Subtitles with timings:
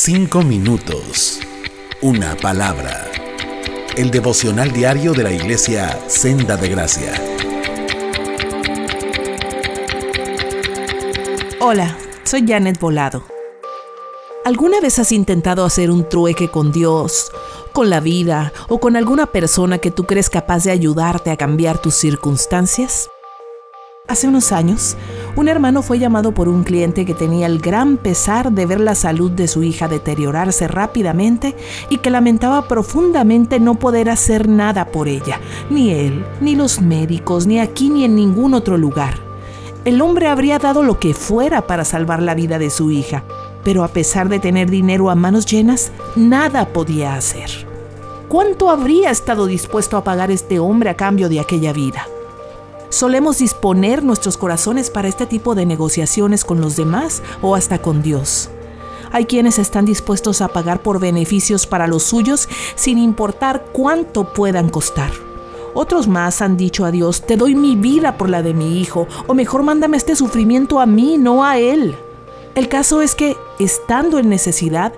[0.00, 1.40] Cinco minutos.
[2.02, 3.10] Una palabra.
[3.96, 7.12] El devocional diario de la iglesia Senda de Gracia.
[11.58, 13.24] Hola, soy Janet Volado.
[14.44, 17.32] ¿Alguna vez has intentado hacer un trueque con Dios,
[17.72, 21.82] con la vida o con alguna persona que tú crees capaz de ayudarte a cambiar
[21.82, 23.10] tus circunstancias?
[24.06, 24.96] Hace unos años,
[25.38, 28.96] un hermano fue llamado por un cliente que tenía el gran pesar de ver la
[28.96, 31.54] salud de su hija deteriorarse rápidamente
[31.88, 35.38] y que lamentaba profundamente no poder hacer nada por ella,
[35.70, 39.14] ni él, ni los médicos, ni aquí ni en ningún otro lugar.
[39.84, 43.22] El hombre habría dado lo que fuera para salvar la vida de su hija,
[43.62, 47.48] pero a pesar de tener dinero a manos llenas, nada podía hacer.
[48.26, 52.08] ¿Cuánto habría estado dispuesto a pagar este hombre a cambio de aquella vida?
[52.88, 58.02] Solemos disponer nuestros corazones para este tipo de negociaciones con los demás o hasta con
[58.02, 58.50] Dios.
[59.10, 64.68] Hay quienes están dispuestos a pagar por beneficios para los suyos sin importar cuánto puedan
[64.68, 65.10] costar.
[65.74, 69.06] Otros más han dicho a Dios, te doy mi vida por la de mi hijo,
[69.26, 71.96] o mejor mándame este sufrimiento a mí, no a él.
[72.54, 74.92] El caso es que, estando en necesidad,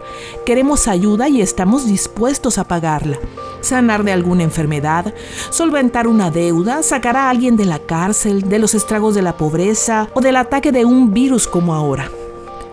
[0.46, 3.18] queremos ayuda y estamos dispuestos a pagarla.
[3.60, 5.14] Sanar de alguna enfermedad,
[5.50, 10.08] solventar una deuda, sacar a alguien de la cárcel, de los estragos de la pobreza
[10.14, 12.10] o del ataque de un virus como ahora.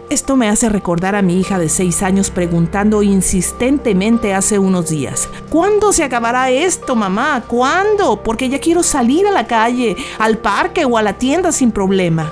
[0.09, 5.27] Esto me hace recordar a mi hija de seis años preguntando insistentemente hace unos días,
[5.49, 7.43] ¿cuándo se acabará esto, mamá?
[7.45, 8.23] ¿Cuándo?
[8.23, 12.31] Porque ya quiero salir a la calle, al parque o a la tienda sin problema.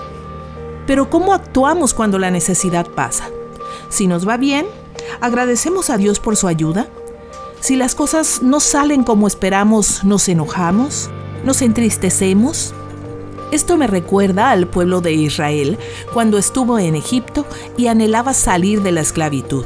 [0.88, 3.30] Pero ¿cómo actuamos cuando la necesidad pasa?
[3.90, 4.66] Si nos va bien,
[5.20, 6.88] agradecemos a Dios por su ayuda.
[7.66, 11.10] Si las cosas no salen como esperamos, nos enojamos,
[11.44, 12.76] nos entristecemos.
[13.52, 15.80] Esto me recuerda al pueblo de Israel
[16.14, 17.44] cuando estuvo en Egipto
[17.76, 19.66] y anhelaba salir de la esclavitud.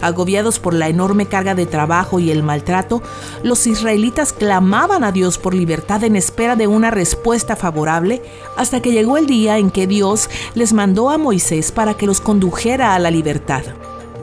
[0.00, 3.02] Agobiados por la enorme carga de trabajo y el maltrato,
[3.42, 8.22] los israelitas clamaban a Dios por libertad en espera de una respuesta favorable,
[8.56, 12.20] hasta que llegó el día en que Dios les mandó a Moisés para que los
[12.20, 13.64] condujera a la libertad.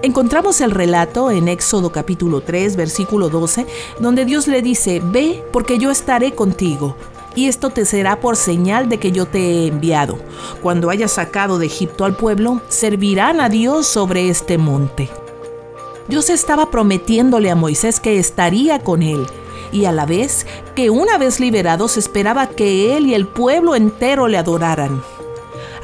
[0.02, 3.66] Encontramos el relato en Éxodo capítulo 3, versículo 12,
[4.00, 6.96] donde Dios le dice, Ve porque yo estaré contigo,
[7.34, 10.20] y esto te será por señal de que yo te he enviado.
[10.62, 15.10] Cuando hayas sacado de Egipto al pueblo, servirán a Dios sobre este monte.
[16.08, 19.26] Dios estaba prometiéndole a Moisés que estaría con él
[19.72, 20.46] y a la vez
[20.76, 25.02] que una vez liberados esperaba que él y el pueblo entero le adoraran.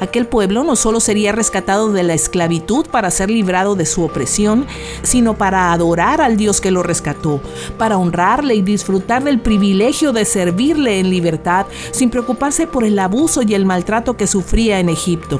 [0.02, 4.66] Aquel pueblo no solo sería rescatado de la esclavitud para ser librado de su opresión,
[5.04, 7.40] sino para adorar al Dios que lo rescató,
[7.78, 13.42] para honrarle y disfrutar del privilegio de servirle en libertad sin preocuparse por el abuso
[13.42, 15.38] y el maltrato que sufría en Egipto.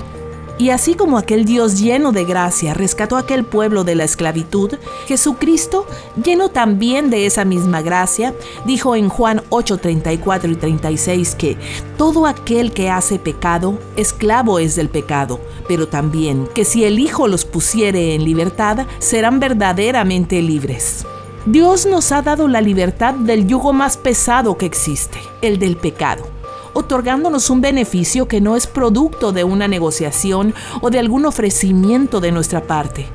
[0.59, 4.75] Y así como aquel Dios lleno de gracia rescató a aquel pueblo de la esclavitud,
[5.07, 5.87] Jesucristo,
[6.23, 11.57] lleno también de esa misma gracia, dijo en Juan 8, 34 y 36 que
[11.97, 17.29] todo aquel que hace pecado, esclavo es del pecado, pero también que si el Hijo
[17.29, 21.05] los pusiere en libertad, serán verdaderamente libres.
[21.47, 26.42] Dios nos ha dado la libertad del yugo más pesado que existe, el del pecado
[26.75, 32.33] otorgándonos un beneficio que no es producto de una negociación o de algún ofrecimiento de
[32.33, 33.07] nuestra parte.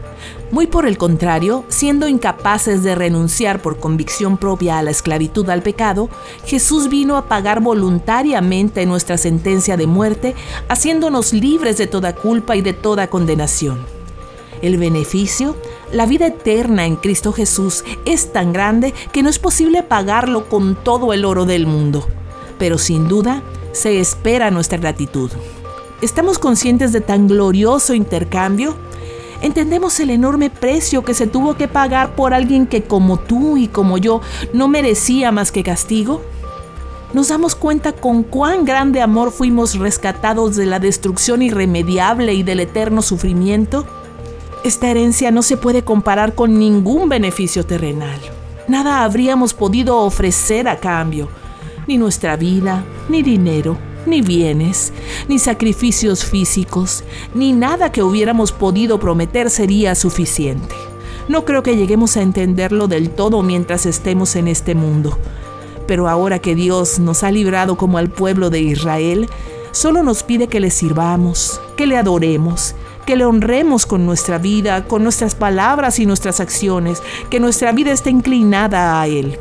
[0.50, 5.62] Muy por el contrario, siendo incapaces de renunciar por convicción propia a la esclavitud al
[5.62, 6.10] pecado,
[6.46, 10.36] Jesús vino a pagar voluntariamente nuestra sentencia de muerte,
[10.70, 13.86] haciéndonos libres de toda culpa y de toda condenación.
[14.62, 15.56] El beneficio,
[15.92, 20.76] la vida eterna en Cristo Jesús, es tan grande que no es posible pagarlo con
[20.76, 22.08] todo el oro del mundo
[22.58, 23.42] pero sin duda
[23.72, 25.32] se espera nuestra gratitud.
[26.02, 28.76] ¿Estamos conscientes de tan glorioso intercambio?
[29.42, 33.68] ¿Entendemos el enorme precio que se tuvo que pagar por alguien que como tú y
[33.68, 34.22] como yo
[34.54, 36.22] no merecía más que castigo?
[37.14, 42.60] ¿Nos damos cuenta con cuán grande amor fuimos rescatados de la destrucción irremediable y del
[42.60, 43.86] eterno sufrimiento?
[44.64, 48.20] Esta herencia no se puede comparar con ningún beneficio terrenal.
[48.68, 51.30] Nada habríamos podido ofrecer a cambio
[51.88, 54.94] ni nuestra vida, ni dinero, ni bienes,
[55.28, 57.04] ni sacrificios físicos,
[57.34, 60.76] ni nada que hubiéramos podido prometer sería suficiente.
[61.28, 65.18] No creo que lleguemos a entenderlo del todo mientras estemos en este mundo.
[65.86, 69.30] Pero ahora que Dios nos ha librado como al pueblo de Israel,
[69.72, 72.76] solo nos pide que le sirvamos, que le adoremos,
[73.06, 77.92] que le honremos con nuestra vida, con nuestras palabras y nuestras acciones, que nuestra vida
[77.92, 79.38] esté inclinada a Él.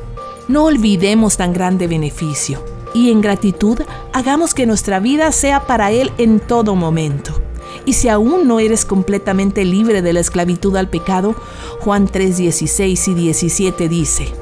[0.48, 2.62] No olvidemos tan grande beneficio
[2.94, 3.81] y en gratitud
[4.12, 7.40] hagamos que nuestra vida sea para Él en todo momento.
[7.84, 11.34] Y si aún no eres completamente libre de la esclavitud al pecado,
[11.81, 14.32] Juan 3, 16 y 17 dice,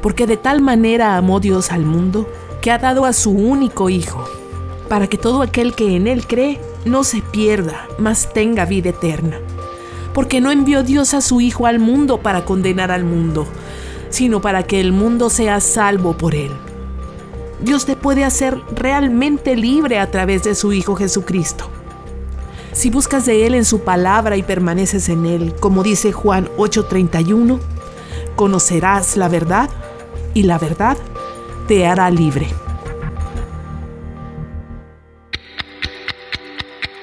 [0.00, 2.26] porque de tal manera amó Dios al mundo,
[2.62, 4.24] que ha dado a su único Hijo,
[4.88, 9.38] para que todo aquel que en Él cree no se pierda, mas tenga vida eterna.
[10.14, 13.46] Porque no envió Dios a su Hijo al mundo para condenar al mundo,
[14.10, 16.52] sino para que el mundo sea salvo por Él.
[17.62, 21.68] Dios te puede hacer realmente libre a través de su Hijo Jesucristo.
[22.72, 27.58] Si buscas de Él en su palabra y permaneces en Él, como dice Juan 8:31,
[28.36, 29.68] conocerás la verdad
[30.34, 30.96] y la verdad
[31.66, 32.48] te hará libre.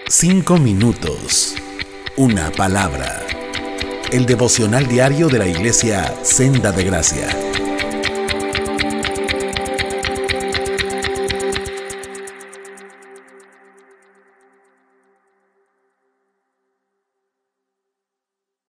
[0.09, 1.55] Cinco minutos.
[2.15, 3.21] Una palabra.
[4.11, 7.46] El devocional diario de la iglesia Senda de Gracia.